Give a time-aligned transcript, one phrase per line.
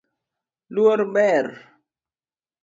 [0.73, 1.45] Luor ber